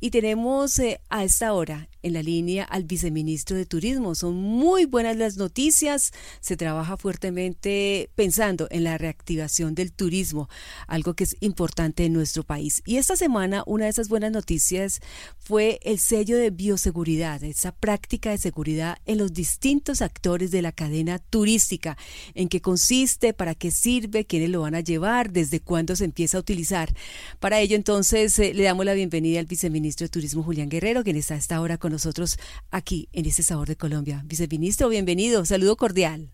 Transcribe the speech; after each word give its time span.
Y 0.00 0.10
tenemos 0.10 0.78
eh, 0.78 1.00
a 1.08 1.24
esta 1.24 1.52
hora 1.52 1.88
en 2.02 2.12
la 2.12 2.22
línea 2.22 2.64
al 2.64 2.84
viceministro 2.84 3.56
de 3.56 3.66
Turismo. 3.66 4.14
Son 4.14 4.34
muy 4.34 4.84
buenas 4.84 5.16
las 5.16 5.36
noticias. 5.36 6.12
Se 6.40 6.56
trabaja 6.56 6.96
fuertemente 6.96 8.10
pensando 8.14 8.68
en 8.70 8.84
la 8.84 8.98
reactivación 8.98 9.74
del 9.74 9.92
turismo, 9.92 10.48
algo 10.86 11.14
que 11.14 11.24
es 11.24 11.36
importante 11.40 12.04
en 12.04 12.12
nuestro 12.12 12.42
país. 12.44 12.82
Y 12.86 12.96
esta 12.96 13.16
semana 13.16 13.62
una 13.66 13.84
de 13.84 13.90
esas 13.90 14.08
buenas 14.08 14.32
noticias 14.32 15.00
fue 15.38 15.80
el 15.82 15.98
sello 15.98 16.36
de 16.36 16.50
bioseguridad, 16.50 17.42
esa 17.42 17.72
práctica 17.72 18.30
de 18.30 18.38
seguridad 18.38 18.98
en 19.06 19.18
los 19.18 19.32
distintos 19.32 20.02
actores 20.02 20.50
de 20.50 20.62
la 20.62 20.72
cadena 20.72 21.18
turística. 21.18 21.96
¿En 22.34 22.48
qué 22.48 22.60
consiste? 22.60 23.32
¿Para 23.32 23.54
qué 23.54 23.70
sirve? 23.70 24.24
¿Quiénes 24.24 24.50
lo 24.50 24.62
van 24.62 24.74
a 24.74 24.80
llevar? 24.80 25.30
¿Desde 25.30 25.60
cuándo 25.60 25.96
se 25.96 26.04
empieza 26.04 26.36
a 26.36 26.40
utilizar? 26.40 26.94
Para 27.40 27.60
ello 27.60 27.76
entonces 27.76 28.38
eh, 28.38 28.54
le 28.54 28.62
damos 28.62 28.84
la 28.84 28.94
bienvenida 28.94 29.40
al 29.40 29.46
viceministro 29.46 30.04
de 30.04 30.10
Turismo 30.10 30.42
Julián 30.42 30.68
Guerrero, 30.68 31.04
quien 31.04 31.16
está 31.16 31.34
a 31.34 31.38
esta 31.38 31.60
hora 31.60 31.78
con 31.88 31.94
nosotros 31.94 32.36
aquí 32.70 33.08
en 33.12 33.24
este 33.24 33.42
Sabor 33.42 33.66
de 33.66 33.76
Colombia. 33.76 34.22
Viceministro, 34.26 34.90
bienvenido, 34.90 35.46
saludo 35.46 35.76
cordial. 35.76 36.30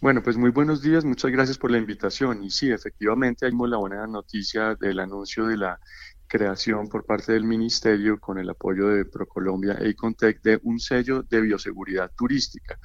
Bueno, 0.00 0.22
pues 0.22 0.38
muy 0.38 0.50
buenos 0.50 0.80
días, 0.80 1.04
muchas 1.04 1.30
gracias 1.30 1.58
por 1.58 1.70
la 1.70 1.76
invitación. 1.76 2.42
Y 2.42 2.50
sí, 2.50 2.70
efectivamente, 2.70 3.44
hay 3.44 3.52
la 3.52 3.76
buena 3.76 4.06
noticia 4.06 4.74
del 4.76 5.00
anuncio 5.00 5.46
de 5.46 5.58
la 5.58 5.78
creación 6.26 6.88
por 6.88 7.04
parte 7.04 7.34
del 7.34 7.44
Ministerio 7.44 8.18
con 8.18 8.38
el 8.38 8.48
apoyo 8.48 8.88
de 8.88 9.04
ProColombia 9.04 9.74
e 9.74 9.90
Icontec 9.90 10.40
de 10.40 10.58
un 10.62 10.80
sello 10.80 11.24
de 11.24 11.42
bioseguridad 11.42 12.10
turística. 12.16 12.78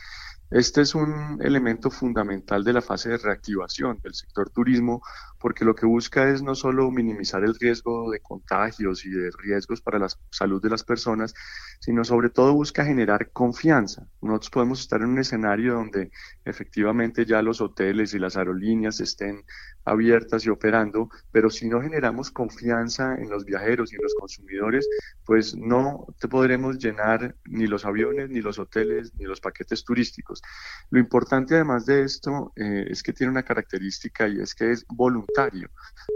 Este 0.52 0.81
es 0.81 0.95
un 0.95 1.39
elemento 1.41 1.89
fundamental 1.89 2.64
de 2.66 2.73
la 2.73 2.81
fase 2.81 3.09
de 3.09 3.17
reactivación 3.17 4.00
del 4.03 4.14
sector 4.14 4.50
turismo 4.50 5.02
porque 5.45 5.63
lo 5.63 5.76
que 5.76 5.85
busca 5.85 6.27
es 6.31 6.41
no 6.41 6.55
solo 6.55 6.90
minimizar 6.90 7.44
el 7.44 7.53
riesgo 7.53 8.09
de 8.09 8.20
contagios 8.20 9.05
y 9.05 9.12
de 9.12 9.30
riesgos 9.38 9.80
para 9.80 9.99
la 9.99 10.08
salud 10.31 10.59
de 10.59 10.72
las 10.72 10.84
personas, 10.84 11.36
sino 11.80 12.03
sobre 12.03 12.31
todo 12.31 12.55
busca 12.55 12.84
generar 12.84 13.30
confianza. 13.31 14.08
Nosotros 14.23 14.50
podemos 14.50 14.80
estar 14.80 15.02
en 15.02 15.09
un 15.09 15.19
escenario 15.19 15.75
donde 15.75 16.09
efectivamente 16.45 17.25
ya 17.25 17.44
los 17.44 17.61
hoteles 17.61 18.16
y 18.16 18.17
las 18.17 18.38
aerolíneas 18.38 19.00
estén 19.02 19.44
abiertas 19.84 20.44
y 20.47 20.50
operando, 20.50 21.09
pero 21.31 21.52
si 21.52 21.69
no 21.69 21.80
generamos 21.80 22.31
confianza 22.31 23.14
en 23.14 23.30
los 23.30 23.45
viajeros 23.45 23.94
y 23.94 23.97
en 23.97 24.02
los 24.02 24.16
consumidores, 24.16 24.89
pues 25.23 25.56
no 25.56 26.08
te 26.19 26.28
podremos 26.28 26.80
llenar 26.80 27.36
ni 27.45 27.67
los 27.67 27.86
aviones, 27.86 28.31
ni 28.31 28.41
los 28.41 28.58
hoteles, 28.58 29.14
ni 29.14 29.25
los 29.25 29.39
paquetes 29.41 29.84
turísticos. 29.84 30.41
Lo 30.89 31.00
importante 31.00 31.53
además 31.53 31.86
de 31.86 32.02
esto 32.02 32.52
eh, 32.56 32.88
es 32.89 33.03
que 33.03 33.14
tiene 33.14 33.30
una 33.30 33.44
característica 33.44 34.28
y 34.28 34.39
es 34.39 34.56
que 34.56 34.72
es 34.72 34.84
voluntario. 34.88 35.34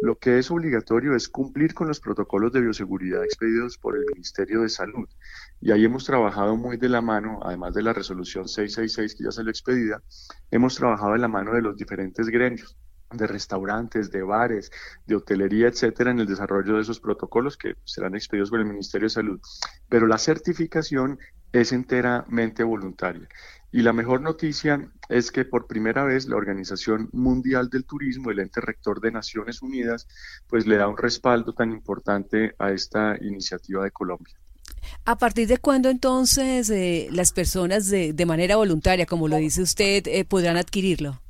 Lo 0.02 0.18
que 0.18 0.38
es 0.38 0.50
obligatorio 0.52 1.16
es 1.16 1.28
cumplir 1.30 1.74
con 1.74 1.88
los 1.88 2.00
protocolos 2.00 2.52
de 2.54 2.62
bioseguridad 2.62 3.24
expedidos 3.24 3.78
por 3.78 3.98
el 3.98 4.06
Ministerio 4.14 4.62
de 4.62 4.70
Salud. 4.70 5.10
Y 5.60 5.72
ahí 5.72 5.86
hemos 5.86 6.06
trabajado 6.06 6.56
muy 6.56 6.78
de 6.78 6.90
la 6.90 7.02
mano, 7.02 7.40
además 7.44 7.74
de 7.74 7.84
la 7.84 7.94
resolución 7.94 8.48
666 8.48 9.16
que 9.16 9.24
ya 9.26 9.32
salió 9.32 9.50
expedida, 9.50 10.02
hemos 10.52 10.76
trabajado 10.76 11.14
de 11.14 11.20
la 11.20 11.28
mano 11.28 11.54
de 11.54 11.62
los 11.62 11.76
diferentes 11.76 12.28
gremios 12.28 12.78
de 13.12 13.28
restaurantes, 13.28 14.12
de 14.12 14.22
bares, 14.22 14.72
de 15.06 15.16
hotelería, 15.16 15.68
etcétera, 15.68 16.12
en 16.12 16.20
el 16.20 16.28
desarrollo 16.28 16.76
de 16.76 16.82
esos 16.82 17.00
protocolos 17.00 17.58
que 17.58 17.76
serán 17.84 18.16
expedidos 18.16 18.52
por 18.52 18.60
el 18.60 18.68
Ministerio 18.68 19.08
de 19.08 19.14
Salud. 19.14 19.40
Pero 19.90 20.08
la 20.08 20.18
certificación 20.18 21.18
es 21.52 21.72
enteramente 21.72 22.64
voluntaria. 22.64 23.28
Y 23.72 23.84
la 23.84 23.94
mejor 23.94 24.22
noticia 24.22 24.90
es 25.10 25.32
que 25.32 25.46
por 25.46 25.68
primera 25.68 26.04
vez 26.04 26.28
la 26.28 26.38
Organización 26.38 27.10
Mundial 27.12 27.70
del 27.70 27.86
Turismo, 27.86 28.32
el 28.32 28.40
ente 28.40 28.62
rector 28.62 29.00
de 29.00 29.12
Naciones 29.12 29.62
Unidas, 29.62 30.08
pues 30.48 30.66
le 30.66 30.78
da 30.78 30.88
un 30.88 30.98
respaldo 30.98 31.54
tan 31.54 31.72
importante 31.72 32.56
a 32.58 32.72
esta 32.72 33.16
iniciativa 33.22 33.84
de 33.84 33.92
Colombia. 33.92 34.34
¿A 35.06 35.18
partir 35.18 35.48
de 35.48 35.58
cuándo 35.58 35.90
entonces 35.90 36.70
eh, 36.70 37.10
las 37.12 37.32
personas 37.32 37.90
de, 37.90 38.14
de, 38.14 38.26
manera 38.26 38.56
voluntaria, 38.56 39.06
como 39.06 39.28
lo 39.28 39.38
dice 39.38 39.62
usted, 39.62 40.08
eh, 40.08 40.26
podrán 40.26 40.58
adquirirlo? 40.58 41.22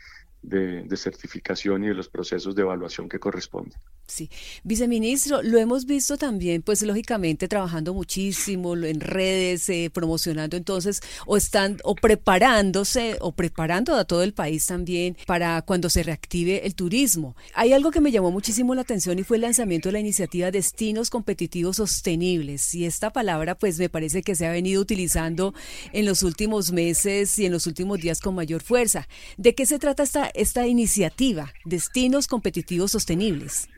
de, 0.47 0.97
certificación 0.97 1.83
y 1.83 1.87
de 1.87 1.93
los 1.93 2.09
procesos 2.09 2.55
de 2.55 2.61
evaluación 2.61 3.09
que 3.09 3.19
corresponden. 3.19 3.73
Sí, 4.07 4.29
viceministro, 4.63 5.41
lo 5.41 5.57
hemos 5.57 5.85
visto 5.85 6.15
también, 6.15 6.61
pues 6.61 6.83
lógicamente 6.83 7.47
trabajando 7.47 7.93
muchísimo 7.93 8.75
en 8.75 8.99
redes, 8.99 9.67
eh, 9.69 9.89
promocionando 9.91 10.55
entonces, 10.55 11.01
o 11.25 11.37
están, 11.37 11.77
o 11.83 11.95
preparándose, 11.95 13.17
o 13.19 13.31
preparando 13.31 13.95
a 13.95 14.05
todo 14.05 14.21
el 14.21 14.33
país 14.33 14.67
también 14.67 15.17
para 15.25 15.63
cuando 15.63 15.89
se 15.89 16.03
reactive 16.03 16.65
el 16.67 16.75
turismo. 16.75 17.35
Hay 17.55 17.73
algo 17.73 17.89
que 17.89 17.99
me 17.99 18.11
llamó 18.11 18.31
muchísimo 18.31 18.75
la 18.75 18.81
atención 18.81 19.17
y 19.17 19.23
fue 19.23 19.37
el 19.37 19.41
lanzamiento 19.41 19.89
de 19.89 19.93
la 19.93 19.99
iniciativa 19.99 20.51
Destinos 20.51 21.09
Competitivos 21.09 21.77
Sostenibles. 21.77 22.75
Y 22.75 22.85
esta 22.85 23.11
palabra, 23.11 23.55
pues 23.55 23.79
me 23.79 23.89
parece 23.89 24.21
que 24.21 24.35
se 24.35 24.45
ha 24.45 24.51
venido 24.51 24.81
utilizando 24.81 25.53
en 25.93 26.05
los 26.05 26.21
últimos 26.21 26.71
meses 26.71 27.37
y 27.39 27.45
en 27.45 27.51
los 27.51 27.65
últimos 27.65 27.99
días 27.99 28.21
con 28.21 28.35
mayor 28.35 28.61
fuerza. 28.61 29.07
¿De 29.37 29.55
qué 29.55 29.65
se 29.65 29.79
trata 29.79 30.03
esta, 30.03 30.31
esta 30.37 30.67
iniciativa, 30.67 31.51
Destinos 31.65 32.27
Competitivos 32.27 32.91
Sostenibles? 32.91 33.69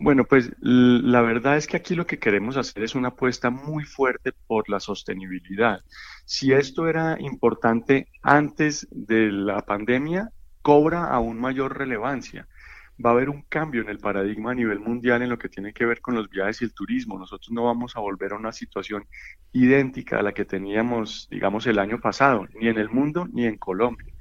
Bueno, 0.00 0.24
pues 0.24 0.50
la 0.60 1.22
verdad 1.22 1.56
es 1.56 1.66
que 1.66 1.76
aquí 1.76 1.94
lo 1.94 2.06
que 2.06 2.18
queremos 2.18 2.56
hacer 2.56 2.84
es 2.84 2.94
una 2.94 3.08
apuesta 3.08 3.50
muy 3.50 3.84
fuerte 3.84 4.32
por 4.46 4.68
la 4.68 4.78
sostenibilidad. 4.78 5.80
Si 6.24 6.52
esto 6.52 6.86
era 6.86 7.16
importante 7.20 8.08
antes 8.22 8.86
de 8.90 9.32
la 9.32 9.62
pandemia, 9.62 10.30
cobra 10.62 11.06
aún 11.06 11.40
mayor 11.40 11.76
relevancia 11.76 12.46
va 13.04 13.10
a 13.10 13.12
haber 13.12 13.30
un 13.30 13.42
cambio 13.42 13.82
en 13.82 13.88
el 13.88 13.98
paradigma 13.98 14.50
a 14.50 14.54
nivel 14.54 14.80
mundial 14.80 15.22
en 15.22 15.28
lo 15.28 15.38
que 15.38 15.48
tiene 15.48 15.72
que 15.72 15.86
ver 15.86 16.00
con 16.00 16.14
los 16.14 16.28
viajes 16.28 16.62
y 16.62 16.64
el 16.64 16.74
turismo. 16.74 17.18
Nosotros 17.18 17.50
no 17.52 17.64
vamos 17.64 17.96
a 17.96 18.00
volver 18.00 18.32
a 18.32 18.36
una 18.36 18.52
situación 18.52 19.04
idéntica 19.52 20.18
a 20.18 20.22
la 20.22 20.32
que 20.32 20.44
teníamos, 20.44 21.28
digamos, 21.30 21.66
el 21.66 21.78
año 21.78 22.00
pasado, 22.00 22.46
ni 22.54 22.68
en 22.68 22.78
el 22.78 22.90
mundo 22.90 23.28
ni 23.32 23.46
en 23.46 23.56
Colombia. 23.56 24.12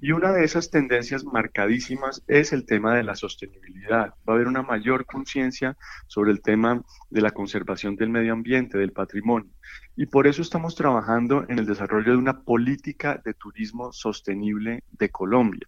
Y 0.00 0.12
una 0.12 0.32
de 0.32 0.44
esas 0.44 0.70
tendencias 0.70 1.24
marcadísimas 1.24 2.22
es 2.26 2.52
el 2.52 2.66
tema 2.66 2.94
de 2.94 3.02
la 3.02 3.14
sostenibilidad. 3.14 4.14
Va 4.28 4.32
a 4.32 4.36
haber 4.36 4.46
una 4.46 4.62
mayor 4.62 5.06
conciencia 5.06 5.76
sobre 6.06 6.32
el 6.32 6.42
tema 6.42 6.82
de 7.10 7.20
la 7.20 7.30
conservación 7.30 7.96
del 7.96 8.10
medio 8.10 8.32
ambiente, 8.32 8.78
del 8.78 8.92
patrimonio. 8.92 9.50
Y 9.96 10.06
por 10.06 10.26
eso 10.26 10.42
estamos 10.42 10.74
trabajando 10.74 11.44
en 11.48 11.58
el 11.58 11.66
desarrollo 11.66 12.12
de 12.12 12.18
una 12.18 12.42
política 12.42 13.20
de 13.24 13.34
turismo 13.34 13.92
sostenible 13.92 14.84
de 14.90 15.10
Colombia. 15.10 15.66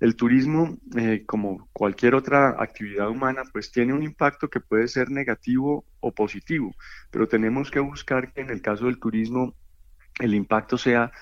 El 0.00 0.16
turismo, 0.16 0.78
eh, 0.96 1.22
como 1.26 1.68
cualquier 1.72 2.16
otra 2.16 2.56
actividad 2.58 3.08
humana, 3.08 3.42
pues 3.52 3.70
tiene 3.70 3.92
un 3.92 4.02
impacto 4.02 4.50
que 4.50 4.58
puede 4.58 4.88
ser 4.88 5.10
negativo 5.10 5.84
o 6.00 6.12
positivo, 6.12 6.74
pero 7.12 7.28
tenemos 7.28 7.70
que 7.70 7.78
buscar 7.78 8.32
que 8.32 8.40
en 8.40 8.50
el 8.50 8.60
caso 8.60 8.86
del 8.86 8.98
turismo 8.98 9.54
el 10.18 10.34
impacto 10.34 10.76
sea 10.76 11.12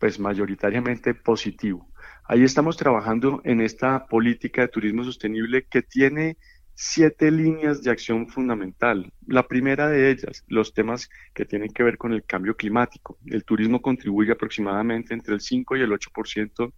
pues 0.00 0.18
mayoritariamente 0.18 1.14
positivo. 1.14 1.86
Ahí 2.24 2.42
estamos 2.42 2.76
trabajando 2.76 3.42
en 3.44 3.60
esta 3.60 4.06
política 4.06 4.62
de 4.62 4.68
turismo 4.68 5.04
sostenible 5.04 5.66
que 5.66 5.82
tiene 5.82 6.38
siete 6.74 7.30
líneas 7.30 7.82
de 7.82 7.90
acción 7.90 8.26
fundamental. 8.26 9.12
La 9.26 9.46
primera 9.46 9.88
de 9.88 10.10
ellas, 10.10 10.42
los 10.48 10.72
temas 10.72 11.10
que 11.34 11.44
tienen 11.44 11.70
que 11.70 11.82
ver 11.82 11.98
con 11.98 12.14
el 12.14 12.24
cambio 12.24 12.56
climático. 12.56 13.18
El 13.26 13.44
turismo 13.44 13.82
contribuye 13.82 14.32
aproximadamente 14.32 15.12
entre 15.12 15.34
el 15.34 15.42
5 15.42 15.76
y 15.76 15.82
el 15.82 15.90
8% 15.90 16.72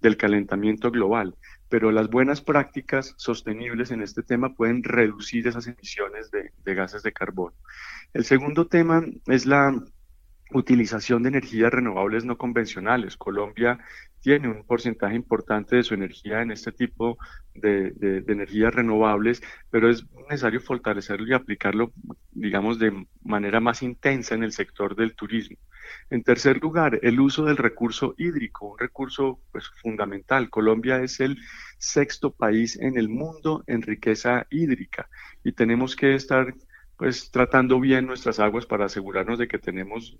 del 0.00 0.16
calentamiento 0.16 0.90
global, 0.90 1.36
pero 1.68 1.92
las 1.92 2.08
buenas 2.08 2.40
prácticas 2.40 3.12
sostenibles 3.18 3.90
en 3.90 4.00
este 4.00 4.22
tema 4.22 4.54
pueden 4.54 4.82
reducir 4.82 5.46
esas 5.46 5.66
emisiones 5.66 6.30
de, 6.30 6.52
de 6.64 6.74
gases 6.74 7.02
de 7.02 7.12
carbono. 7.12 7.54
El 8.14 8.24
segundo 8.24 8.66
tema 8.66 9.04
es 9.26 9.44
la 9.44 9.78
utilización 10.54 11.22
de 11.22 11.30
energías 11.30 11.72
renovables 11.72 12.24
no 12.24 12.36
convencionales. 12.36 13.16
Colombia 13.16 13.78
tiene 14.20 14.48
un 14.48 14.64
porcentaje 14.64 15.16
importante 15.16 15.76
de 15.76 15.82
su 15.82 15.94
energía 15.94 16.42
en 16.42 16.52
este 16.52 16.72
tipo 16.72 17.18
de, 17.54 17.92
energías 18.28 18.74
renovables, 18.74 19.42
pero 19.70 19.90
es 19.90 20.06
necesario 20.28 20.60
fortalecerlo 20.60 21.26
y 21.26 21.34
aplicarlo, 21.34 21.92
digamos, 22.30 22.78
de 22.78 23.06
manera 23.22 23.60
más 23.60 23.82
intensa 23.82 24.34
en 24.34 24.44
el 24.44 24.52
sector 24.52 24.94
del 24.94 25.14
turismo. 25.14 25.56
En 26.08 26.22
tercer 26.22 26.62
lugar, 26.62 27.00
el 27.02 27.20
uso 27.20 27.44
del 27.44 27.56
recurso 27.56 28.14
hídrico, 28.16 28.68
un 28.68 28.78
recurso 28.78 29.40
pues, 29.50 29.68
fundamental. 29.82 30.48
Colombia 30.50 31.02
es 31.02 31.20
el 31.20 31.36
sexto 31.78 32.32
país 32.32 32.78
en 32.80 32.96
el 32.96 33.08
mundo 33.08 33.64
en 33.66 33.82
riqueza 33.82 34.46
hídrica 34.50 35.08
y 35.42 35.52
tenemos 35.52 35.96
que 35.96 36.14
estar 36.14 36.54
pues 37.02 37.32
tratando 37.32 37.80
bien 37.80 38.06
nuestras 38.06 38.38
aguas 38.38 38.64
para 38.64 38.84
asegurarnos 38.84 39.36
de 39.36 39.48
que 39.48 39.58
tenemos 39.58 40.16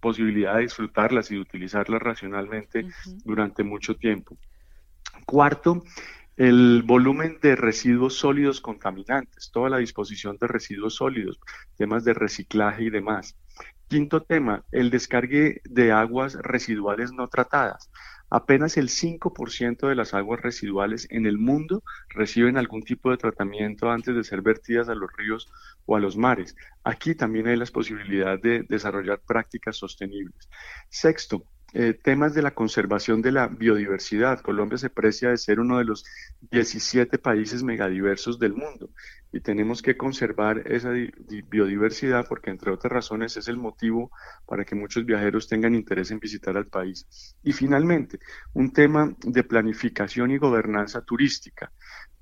posibilidad 0.00 0.56
de 0.56 0.62
disfrutarlas 0.62 1.30
y 1.30 1.36
de 1.36 1.42
utilizarlas 1.42 2.02
racionalmente 2.02 2.88
durante 3.24 3.62
mucho 3.62 3.94
tiempo. 3.94 4.36
Cuarto, 5.26 5.84
el 6.36 6.82
volumen 6.84 7.38
de 7.40 7.54
residuos 7.54 8.14
sólidos 8.14 8.60
contaminantes, 8.60 9.52
toda 9.52 9.70
la 9.70 9.78
disposición 9.78 10.36
de 10.38 10.48
residuos 10.48 10.96
sólidos, 10.96 11.38
temas 11.76 12.02
de 12.02 12.14
reciclaje 12.14 12.82
y 12.82 12.90
demás. 12.90 13.38
Quinto 13.86 14.24
tema, 14.24 14.64
el 14.72 14.90
descargue 14.90 15.60
de 15.62 15.92
aguas 15.92 16.34
residuales 16.34 17.12
no 17.12 17.28
tratadas. 17.28 17.92
Apenas 18.30 18.76
el 18.76 18.88
5% 18.88 19.88
de 19.88 19.94
las 19.94 20.14
aguas 20.14 20.40
residuales 20.40 21.06
en 21.10 21.26
el 21.26 21.38
mundo 21.38 21.82
reciben 22.08 22.56
algún 22.56 22.82
tipo 22.82 23.10
de 23.10 23.16
tratamiento 23.18 23.90
antes 23.90 24.14
de 24.14 24.24
ser 24.24 24.42
vertidas 24.42 24.88
a 24.88 24.94
los 24.94 25.10
ríos 25.16 25.48
o 25.84 25.96
a 25.96 26.00
los 26.00 26.16
mares. 26.16 26.54
Aquí 26.84 27.14
también 27.14 27.46
hay 27.46 27.56
la 27.56 27.66
posibilidad 27.66 28.38
de 28.40 28.64
desarrollar 28.68 29.20
prácticas 29.26 29.76
sostenibles. 29.76 30.48
Sexto, 30.88 31.46
eh, 31.78 31.92
temas 31.92 32.32
de 32.32 32.40
la 32.40 32.52
conservación 32.52 33.20
de 33.20 33.32
la 33.32 33.48
biodiversidad. 33.48 34.40
Colombia 34.40 34.78
se 34.78 34.88
precia 34.88 35.28
de 35.28 35.36
ser 35.36 35.60
uno 35.60 35.76
de 35.76 35.84
los 35.84 36.06
17 36.50 37.18
países 37.18 37.62
megadiversos 37.62 38.38
del 38.38 38.54
mundo 38.54 38.88
y 39.30 39.40
tenemos 39.40 39.82
que 39.82 39.94
conservar 39.94 40.62
esa 40.64 40.90
biodiversidad 41.50 42.26
porque, 42.30 42.48
entre 42.48 42.70
otras 42.70 42.90
razones, 42.90 43.36
es 43.36 43.48
el 43.48 43.58
motivo 43.58 44.10
para 44.46 44.64
que 44.64 44.74
muchos 44.74 45.04
viajeros 45.04 45.48
tengan 45.48 45.74
interés 45.74 46.10
en 46.10 46.18
visitar 46.18 46.56
al 46.56 46.66
país. 46.66 47.06
Y 47.42 47.52
finalmente, 47.52 48.20
un 48.54 48.72
tema 48.72 49.14
de 49.22 49.44
planificación 49.44 50.30
y 50.30 50.38
gobernanza 50.38 51.02
turística 51.02 51.70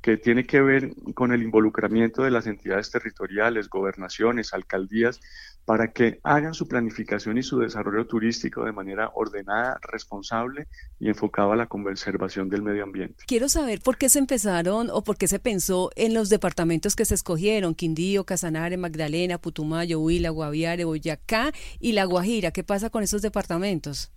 que 0.05 0.19
tiene 0.19 0.45
que 0.45 0.61
ver 0.61 0.95
con 1.15 1.33
el 1.33 1.43
involucramiento 1.43 2.25
de 2.25 2.31
las 2.31 2.47
entidades 2.47 2.91
territoriales, 2.91 3.71
gobernaciones, 3.71 4.53
alcaldías, 4.53 5.19
para 5.65 5.93
que 5.93 6.21
hagan 6.23 6.55
su 6.55 6.69
planificación 6.69 7.39
y 7.39 7.43
su 7.43 7.59
desarrollo 7.59 8.07
turístico 8.07 8.65
de 8.65 8.73
manera 8.73 9.11
ordenada, 9.15 9.79
responsable 9.91 10.69
y 10.99 11.09
enfocada 11.09 11.55
a 11.55 11.57
la 11.57 11.67
conservación 11.67 12.49
del 12.49 12.63
medio 12.63 12.85
ambiente. 12.85 13.25
Quiero 13.27 13.49
saber 13.49 13.81
por 13.81 13.97
qué 13.97 14.09
se 14.09 14.19
empezaron 14.19 14.91
o 14.91 15.03
por 15.03 15.17
qué 15.17 15.29
se 15.29 15.39
pensó 15.39 15.91
en 15.97 16.15
los 16.15 16.29
departamentos 16.29 16.97
que 16.97 17.05
se 17.05 17.15
escogieron, 17.15 17.75
Quindío, 17.75 18.25
Casanare, 18.25 18.77
Magdalena, 18.77 19.39
Putumayo, 19.39 20.01
Huila, 20.01 20.31
Guaviare, 20.31 20.85
Boyacá 20.85 21.53
y 21.81 21.93
La 21.93 22.05
Guajira. 22.05 22.51
¿Qué 22.51 22.65
pasa 22.65 22.91
con 22.91 23.03
esos 23.03 23.23
departamentos? 23.23 24.13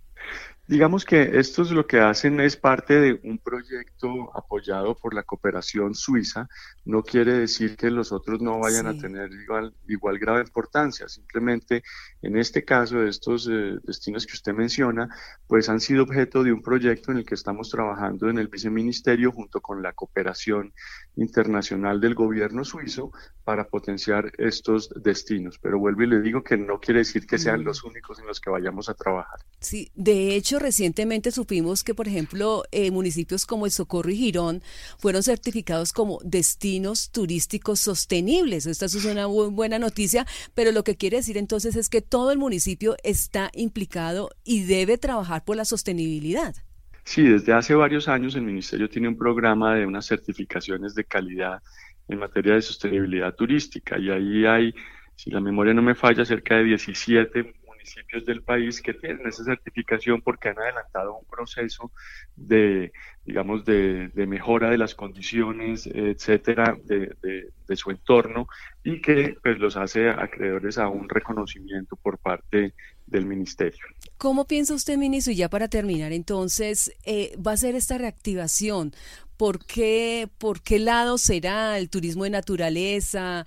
Digamos 0.68 1.06
que 1.06 1.38
estos 1.38 1.70
lo 1.70 1.86
que 1.86 1.98
hacen 1.98 2.40
es 2.40 2.58
parte 2.58 3.00
de 3.00 3.18
un 3.24 3.38
proyecto 3.38 4.30
apoyado 4.36 4.94
por 4.94 5.14
la 5.14 5.22
cooperación 5.22 5.94
suiza. 5.94 6.46
No 6.84 7.02
quiere 7.02 7.32
decir 7.32 7.74
que 7.74 7.90
los 7.90 8.12
otros 8.12 8.42
no 8.42 8.58
vayan 8.58 8.86
a 8.86 8.98
tener 8.98 9.32
igual, 9.32 9.72
igual 9.88 10.18
grave 10.18 10.42
importancia. 10.42 11.08
Simplemente 11.08 11.82
en 12.20 12.36
este 12.36 12.66
caso, 12.66 13.02
estos 13.02 13.48
eh, 13.50 13.78
destinos 13.82 14.26
que 14.26 14.34
usted 14.34 14.52
menciona, 14.52 15.08
pues 15.46 15.70
han 15.70 15.80
sido 15.80 16.02
objeto 16.02 16.42
de 16.42 16.52
un 16.52 16.60
proyecto 16.60 17.12
en 17.12 17.18
el 17.18 17.24
que 17.24 17.34
estamos 17.34 17.70
trabajando 17.70 18.28
en 18.28 18.36
el 18.36 18.48
viceministerio 18.48 19.32
junto 19.32 19.62
con 19.62 19.82
la 19.82 19.94
cooperación 19.94 20.74
internacional 21.16 21.98
del 21.98 22.14
gobierno 22.14 22.62
suizo 22.66 23.10
para 23.42 23.68
potenciar 23.68 24.32
estos 24.36 24.90
destinos. 25.02 25.58
Pero 25.58 25.78
vuelvo 25.78 26.02
y 26.02 26.08
le 26.08 26.20
digo 26.20 26.42
que 26.42 26.58
no 26.58 26.78
quiere 26.78 27.00
decir 27.00 27.26
que 27.26 27.38
sean 27.38 27.64
los 27.64 27.84
únicos 27.84 28.18
en 28.18 28.26
los 28.26 28.38
que 28.38 28.50
vayamos 28.50 28.90
a 28.90 28.94
trabajar. 28.94 29.40
Sí, 29.60 29.90
de 29.94 30.36
hecho, 30.36 30.57
recientemente 30.58 31.30
supimos 31.30 31.84
que, 31.84 31.94
por 31.94 32.08
ejemplo, 32.08 32.64
eh, 32.72 32.90
municipios 32.90 33.46
como 33.46 33.66
El 33.66 33.72
Socorro 33.72 34.10
y 34.10 34.16
Girón 34.16 34.62
fueron 34.98 35.22
certificados 35.22 35.92
como 35.92 36.18
destinos 36.24 37.10
turísticos 37.10 37.80
sostenibles. 37.80 38.66
Esta 38.66 38.86
es 38.86 39.04
una 39.04 39.26
buena 39.26 39.78
noticia, 39.78 40.26
pero 40.54 40.72
lo 40.72 40.84
que 40.84 40.96
quiere 40.96 41.18
decir 41.18 41.36
entonces 41.36 41.76
es 41.76 41.88
que 41.88 42.02
todo 42.02 42.32
el 42.32 42.38
municipio 42.38 42.96
está 43.02 43.50
implicado 43.54 44.30
y 44.44 44.64
debe 44.64 44.98
trabajar 44.98 45.44
por 45.44 45.56
la 45.56 45.64
sostenibilidad. 45.64 46.54
Sí, 47.04 47.22
desde 47.22 47.54
hace 47.54 47.74
varios 47.74 48.06
años 48.08 48.34
el 48.34 48.42
Ministerio 48.42 48.88
tiene 48.88 49.08
un 49.08 49.16
programa 49.16 49.74
de 49.74 49.86
unas 49.86 50.06
certificaciones 50.06 50.94
de 50.94 51.04
calidad 51.04 51.62
en 52.06 52.18
materia 52.18 52.54
de 52.54 52.62
sostenibilidad 52.62 53.34
turística 53.34 53.98
y 53.98 54.10
ahí 54.10 54.44
hay, 54.44 54.74
si 55.16 55.30
la 55.30 55.40
memoria 55.40 55.72
no 55.72 55.82
me 55.82 55.94
falla, 55.94 56.24
cerca 56.24 56.56
de 56.56 56.64
17 56.64 57.54
municipios 57.88 58.24
del 58.26 58.42
país 58.42 58.82
que 58.82 58.94
tienen 58.94 59.26
esa 59.26 59.44
certificación 59.44 60.20
porque 60.20 60.48
han 60.48 60.58
adelantado 60.58 61.16
un 61.16 61.26
proceso 61.26 61.90
de, 62.36 62.92
digamos, 63.24 63.64
de, 63.64 64.10
mejora 64.26 64.70
de 64.70 64.78
las 64.78 64.94
condiciones, 64.94 65.86
etcétera, 65.86 66.76
de, 66.84 67.14
de, 67.22 67.76
su 67.76 67.90
entorno 67.90 68.48
y 68.82 69.00
que 69.00 69.36
pues 69.42 69.58
los 69.58 69.76
hace 69.76 70.08
acreedores 70.08 70.78
a 70.78 70.88
un 70.88 71.08
reconocimiento 71.08 71.96
por 71.96 72.18
parte 72.18 72.72
del 73.06 73.26
ministerio. 73.26 73.84
¿Cómo 74.16 74.46
piensa 74.46 74.74
usted, 74.74 74.96
ministro? 74.96 75.32
Y 75.32 75.36
ya 75.36 75.48
para 75.48 75.68
terminar, 75.68 76.12
entonces, 76.12 76.92
eh, 77.04 77.36
¿va 77.44 77.52
a 77.52 77.56
ser 77.56 77.74
esta 77.74 77.98
reactivación? 77.98 78.92
¿Por 79.38 79.64
qué, 79.64 80.28
¿Por 80.36 80.62
qué 80.62 80.80
lado 80.80 81.16
será 81.16 81.78
el 81.78 81.88
turismo 81.88 82.24
de 82.24 82.30
naturaleza? 82.30 83.46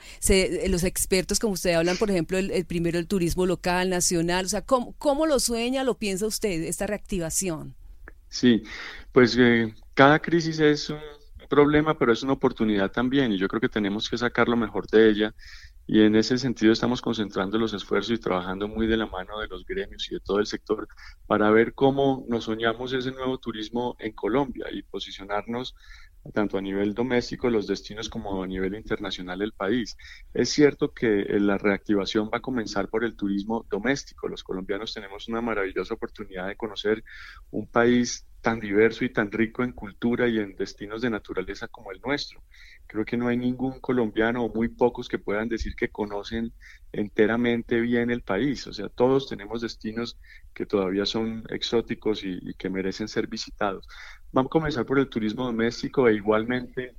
los 0.70 0.84
expertos, 0.86 1.38
como 1.38 1.54
usted 1.54 1.74
hablan, 1.74 1.98
por 1.98 2.10
ejemplo, 2.10 2.38
el, 2.38 2.66
primero 2.66 2.98
el 2.98 3.08
turismo 3.08 3.46
local, 3.46 3.90
nacional, 3.90 4.46
o 4.46 4.48
sea, 4.48 4.62
¿cómo, 4.62 4.96
¿cómo, 4.98 5.26
lo 5.26 5.40
sueña, 5.40 5.84
lo 5.84 5.96
piensa 5.98 6.26
usted, 6.26 6.64
esta 6.64 6.88
reactivación? 6.88 7.76
Sí, 8.30 8.64
pues 9.12 9.36
eh, 9.38 9.76
cada 9.94 10.20
crisis 10.20 10.60
es 10.60 10.90
un 10.90 11.00
problema, 11.50 11.98
pero 11.98 12.14
es 12.14 12.24
una 12.24 12.34
oportunidad 12.34 12.90
también, 12.90 13.34
y 13.34 13.38
yo 13.38 13.50
creo 13.50 13.60
que 13.60 13.68
tenemos 13.68 14.10
que 14.10 14.18
sacar 14.18 14.48
lo 14.48 14.56
mejor 14.56 14.88
de 14.88 15.10
ella 15.10 15.36
y 15.92 16.04
en 16.04 16.16
ese 16.16 16.38
sentido 16.38 16.72
estamos 16.72 17.02
concentrando 17.02 17.58
los 17.58 17.74
esfuerzos 17.74 18.14
y 18.14 18.18
trabajando 18.18 18.70
muy 18.70 18.88
de 18.88 18.96
la 18.96 19.08
mano 19.08 19.40
de 19.42 19.48
los 19.48 19.66
gremios 19.66 20.10
y 20.10 20.14
de 20.14 20.22
todo 20.22 20.40
el 20.40 20.46
sector 20.46 20.88
para 21.26 21.52
ver 21.52 21.74
cómo 21.74 22.24
nos 22.30 22.46
soñamos 22.46 22.94
ese 22.94 23.12
nuevo 23.12 23.38
turismo 23.40 23.98
en 24.00 24.14
Colombia 24.14 24.68
y 24.72 24.84
posicionarnos 24.84 25.76
tanto 26.34 26.58
a 26.58 26.62
nivel 26.62 26.94
doméstico 26.94 27.50
los 27.50 27.68
destinos 27.68 28.08
como 28.08 28.42
a 28.42 28.48
nivel 28.48 28.74
internacional 28.76 29.40
del 29.40 29.52
país. 29.52 29.98
Es 30.34 30.52
cierto 30.52 30.94
que 30.94 31.26
la 31.28 31.58
reactivación 31.58 32.30
va 32.34 32.38
a 32.38 32.42
comenzar 32.42 32.88
por 32.88 33.04
el 33.04 33.18
turismo 33.18 33.66
doméstico. 33.70 34.30
Los 34.30 34.44
colombianos 34.44 34.94
tenemos 34.94 35.28
una 35.28 35.42
maravillosa 35.42 35.96
oportunidad 35.96 36.48
de 36.48 36.56
conocer 36.56 37.04
un 37.50 37.68
país 37.68 38.26
tan 38.40 38.60
diverso 38.60 39.06
y 39.06 39.10
tan 39.10 39.32
rico 39.32 39.64
en 39.64 39.74
cultura 39.74 40.28
y 40.28 40.40
en 40.40 40.56
destinos 40.56 41.02
de 41.02 41.10
naturaleza 41.10 41.68
como 41.68 41.92
el 41.92 42.00
nuestro. 42.02 42.44
Creo 42.92 43.06
que 43.06 43.16
no 43.16 43.30
hay 43.30 43.38
ningún 43.38 43.80
colombiano 43.80 44.44
o 44.44 44.54
muy 44.54 44.68
pocos 44.68 45.08
que 45.08 45.18
puedan 45.18 45.48
decir 45.48 45.76
que 45.78 45.90
conocen 45.92 46.54
enteramente 46.92 47.80
bien 47.80 48.12
el 48.12 48.22
país. 48.22 48.68
O 48.68 48.74
sea, 48.74 48.90
todos 48.90 49.30
tenemos 49.30 49.62
destinos 49.62 50.20
que 50.54 50.66
todavía 50.66 51.06
son 51.06 51.46
exóticos 51.50 52.24
y, 52.26 52.38
y 52.42 52.54
que 52.56 52.70
merecen 52.70 53.08
ser 53.08 53.28
visitados. 53.28 53.88
Vamos 54.34 54.50
a 54.50 54.52
comenzar 54.52 54.86
por 54.86 55.00
el 55.00 55.10
turismo 55.10 55.46
doméstico 55.46 56.10
e 56.10 56.16
igualmente 56.16 56.98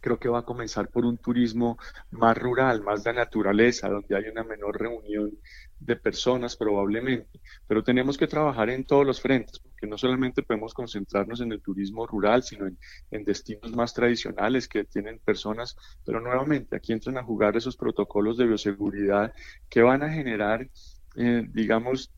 creo 0.00 0.18
que 0.18 0.28
va 0.28 0.40
a 0.40 0.44
comenzar 0.44 0.88
por 0.88 1.04
un 1.04 1.18
turismo 1.18 1.78
más 2.10 2.36
rural, 2.36 2.82
más 2.82 3.04
de 3.04 3.12
naturaleza, 3.12 3.88
donde 3.88 4.16
hay 4.16 4.24
una 4.28 4.44
menor 4.44 4.78
reunión 4.78 5.32
de 5.78 5.96
personas 5.96 6.56
probablemente, 6.56 7.40
pero 7.66 7.82
tenemos 7.82 8.16
que 8.16 8.26
trabajar 8.26 8.70
en 8.70 8.84
todos 8.84 9.06
los 9.06 9.20
frentes, 9.20 9.58
porque 9.58 9.86
no 9.86 9.98
solamente 9.98 10.42
podemos 10.42 10.72
concentrarnos 10.72 11.40
en 11.40 11.52
el 11.52 11.60
turismo 11.60 12.06
rural, 12.06 12.42
sino 12.42 12.66
en, 12.66 13.24
destinos 13.24 13.72
más 13.72 13.92
tradicionales 13.92 14.68
que 14.68 14.84
tienen 14.84 15.18
personas, 15.18 15.76
pero 16.04 16.20
nuevamente 16.20 16.76
aquí 16.76 16.92
entran 16.92 17.18
a 17.18 17.24
jugar 17.24 17.56
esos 17.56 17.76
protocolos 17.76 18.38
de 18.38 18.46
bioseguridad 18.46 19.32
que 19.68 19.82
van 19.82 20.02
a 20.02 20.10
generar, 20.10 20.68
eh, 21.16 21.46
digamos, 21.52 22.12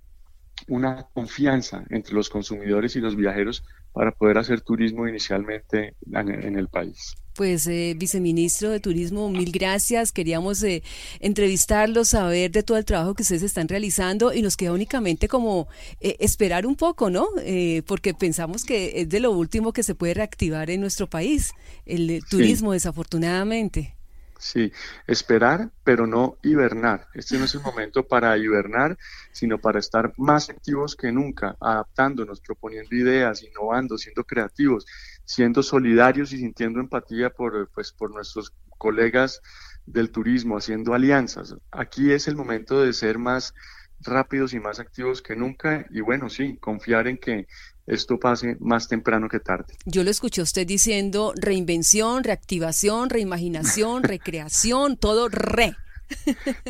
una 0.67 1.09
confianza 1.14 1.85
entre 1.91 2.14
los 2.14 2.29
consumidores 2.29 2.97
y 2.97 3.00
los 3.00 3.17
viajeros 3.17 3.64
para 3.99 4.12
poder 4.12 4.38
hacer 4.38 4.61
turismo 4.61 5.09
inicialmente 5.09 5.97
en 6.12 6.57
el 6.57 6.69
país. 6.69 7.17
Pues, 7.35 7.67
eh, 7.67 7.97
viceministro 7.97 8.71
de 8.71 8.78
Turismo, 8.78 9.28
mil 9.28 9.50
gracias. 9.50 10.12
Queríamos 10.12 10.62
eh, 10.62 10.85
entrevistarlo, 11.19 12.05
saber 12.05 12.52
de 12.52 12.62
todo 12.62 12.78
el 12.78 12.85
trabajo 12.85 13.14
que 13.14 13.23
ustedes 13.23 13.43
están 13.43 13.67
realizando 13.67 14.33
y 14.33 14.40
nos 14.40 14.57
queda 14.57 14.73
únicamente 14.73 15.26
como 15.26 15.67
eh, 16.00 16.14
esperar 16.21 16.64
un 16.64 16.76
poco, 16.76 17.11
¿no? 17.11 17.26
Eh, 17.40 17.83
porque 17.88 18.14
pensamos 18.14 18.64
que 18.64 19.00
es 19.00 19.09
de 19.09 19.19
lo 19.19 19.33
último 19.33 19.73
que 19.73 19.83
se 19.83 19.97
puede 19.97 20.14
reactivar 20.14 20.71
en 20.71 20.81
nuestro 20.81 21.11
país, 21.11 21.52
el 21.85 22.23
turismo, 22.31 22.75
desafortunadamente. 22.75 23.98
Sí, 24.38 24.73
esperar, 25.07 25.71
pero 25.83 26.07
no 26.07 26.38
hibernar. 26.42 27.09
Este 27.12 27.38
no 27.38 27.45
es 27.45 27.54
el 27.57 27.61
momento 27.61 28.07
para 28.07 28.37
hibernar, 28.38 28.97
sino 29.33 29.59
para 29.59 29.80
estar 29.80 30.14
más 30.16 30.49
activos 30.49 30.95
que 30.95 31.11
nunca, 31.11 31.57
adaptándonos, 31.61 32.40
proponiendo 32.40 32.95
ideas, 32.95 33.42
innovando, 33.42 33.99
siendo 33.99 34.23
creativos 34.25 34.87
siendo 35.28 35.62
solidarios 35.62 36.33
y 36.33 36.38
sintiendo 36.38 36.80
empatía 36.80 37.28
por, 37.28 37.71
pues, 37.75 37.92
por 37.92 38.11
nuestros 38.11 38.54
colegas 38.78 39.42
del 39.85 40.11
turismo, 40.11 40.57
haciendo 40.57 40.95
alianzas. 40.95 41.54
Aquí 41.71 42.12
es 42.12 42.28
el 42.28 42.37
momento 42.37 42.80
de 42.80 42.95
ser 42.95 43.18
más 43.18 43.52
rápidos 44.00 44.52
y 44.55 44.61
más 44.61 44.81
activos 44.81 45.23
que 45.23 45.37
nunca 45.37 45.87
y 45.90 46.00
bueno, 46.00 46.28
sí, 46.28 46.57
confiar 46.59 47.09
en 47.09 47.19
que 47.19 47.47
esto 47.87 48.19
pase 48.21 48.57
más 48.61 48.87
temprano 48.87 49.28
que 49.28 49.40
tarde. 49.40 49.75
Yo 49.87 50.05
lo 50.05 50.11
escuché 50.11 50.43
usted 50.43 50.67
diciendo 50.67 51.33
reinvención, 51.40 52.23
reactivación, 52.23 53.11
reimaginación, 53.11 54.02
recreación, 54.05 54.97
todo 54.97 55.28
re. 55.28 55.75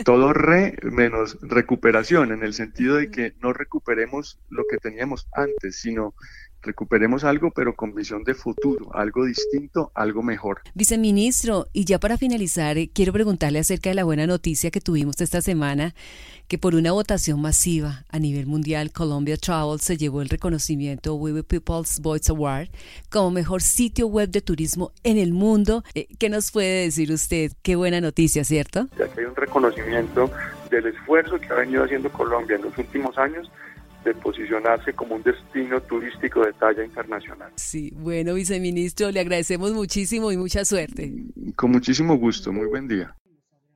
Todo 0.04 0.32
re 0.32 0.76
menos 0.82 1.38
recuperación, 1.42 2.32
en 2.32 2.42
el 2.42 2.54
sentido 2.54 2.97
de 2.97 3.11
que 3.11 3.35
no 3.40 3.52
recuperemos 3.52 4.40
lo 4.49 4.64
que 4.68 4.78
teníamos 4.78 5.28
antes, 5.32 5.76
sino 5.76 6.14
recuperemos 6.62 7.24
algo, 7.24 7.50
pero 7.50 7.74
con 7.74 7.94
visión 7.94 8.24
de 8.24 8.34
futuro, 8.34 8.94
algo 8.94 9.24
distinto, 9.24 9.90
algo 9.94 10.22
mejor. 10.22 10.60
Viceministro, 10.74 11.68
y 11.72 11.84
ya 11.84 11.98
para 11.98 12.16
finalizar, 12.16 12.78
eh, 12.78 12.90
quiero 12.92 13.12
preguntarle 13.12 13.58
acerca 13.58 13.90
de 13.90 13.94
la 13.94 14.04
buena 14.04 14.26
noticia 14.26 14.70
que 14.70 14.80
tuvimos 14.80 15.20
esta 15.20 15.40
semana, 15.40 15.94
que 16.48 16.58
por 16.58 16.74
una 16.74 16.92
votación 16.92 17.40
masiva 17.40 18.04
a 18.08 18.18
nivel 18.18 18.46
mundial, 18.46 18.90
Colombia 18.92 19.36
Travel 19.36 19.80
se 19.80 19.96
llevó 19.96 20.22
el 20.22 20.28
reconocimiento 20.28 21.14
We 21.14 21.42
People's 21.42 22.00
Voice 22.00 22.30
Award 22.32 22.68
como 23.10 23.30
mejor 23.30 23.62
sitio 23.62 24.06
web 24.06 24.30
de 24.30 24.40
turismo 24.40 24.92
en 25.04 25.18
el 25.18 25.32
mundo. 25.32 25.84
Eh, 25.94 26.08
¿Qué 26.18 26.28
nos 26.28 26.50
puede 26.50 26.84
decir 26.84 27.12
usted? 27.12 27.52
Qué 27.62 27.76
buena 27.76 28.00
noticia, 28.00 28.44
¿cierto? 28.44 28.88
Ya 28.98 29.08
que 29.08 29.20
hay 29.20 29.26
un 29.26 29.36
reconocimiento 29.36 30.30
del 30.70 30.86
esfuerzo 30.86 31.38
que 31.38 31.48
ha 31.48 31.56
venido 31.56 31.84
haciendo 31.84 32.10
Colombia 32.10 32.56
en 32.56 32.62
los 32.62 32.76
últimos 32.78 33.16
años 33.18 33.50
de 34.05 34.14
posicionarse 34.14 34.93
como 34.93 35.17
un 35.17 35.23
destino 35.23 35.81
turístico 35.83 36.45
de 36.45 36.52
talla 36.52 36.85
internacional. 36.85 37.52
Sí, 37.57 37.93
bueno, 37.97 38.35
viceministro, 38.35 39.11
le 39.11 39.21
agradecemos 39.21 39.73
muchísimo 39.73 40.33
y 40.33 40.37
mucha 40.37 40.64
suerte. 40.64 41.12
Con 41.57 41.73
muchísimo 41.73 42.17
gusto, 42.17 42.52
muy 42.52 42.67
buen 42.67 42.88
día. 42.88 43.14